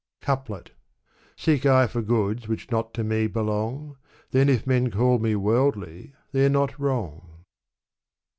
Couplet 0.19 0.71
Seek 1.37 1.63
I 1.63 1.85
for 1.85 2.01
goods 2.01 2.47
which 2.47 2.71
not 2.71 2.91
to 2.95 3.03
me 3.03 3.27
belong; 3.27 3.97
Then 4.31 4.49
if 4.49 4.65
men 4.65 4.89
call 4.89 5.19
me 5.19 5.35
worldly 5.35 6.15
they're 6.31 6.49
not 6.49 6.79
wrong. 6.79 7.43